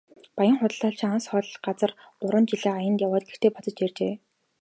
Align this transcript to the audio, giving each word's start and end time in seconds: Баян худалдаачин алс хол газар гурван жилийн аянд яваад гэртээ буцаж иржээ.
Баян 0.37 0.57
худалдаачин 0.59 1.11
алс 1.15 1.25
хол 1.31 1.47
газар 1.67 1.91
гурван 2.21 2.45
жилийн 2.51 2.75
аянд 2.79 3.03
яваад 3.07 3.23
гэртээ 3.27 3.51
буцаж 3.53 3.77
иржээ. 3.85 4.13